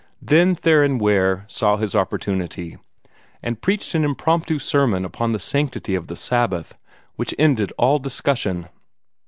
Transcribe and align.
Then 0.19 0.55
Theron 0.55 0.97
Ware 0.97 1.45
saw 1.47 1.77
his 1.77 1.93
opportunity, 1.93 2.79
and 3.43 3.61
preached 3.61 3.93
an 3.93 4.03
impromptu 4.03 4.57
sermon 4.57 5.05
upon 5.05 5.31
the 5.31 5.37
sanctity 5.37 5.93
of 5.93 6.07
the 6.07 6.15
Sabbath, 6.15 6.73
which 7.17 7.35
ended 7.37 7.71
all 7.77 7.99
discussion. 7.99 8.67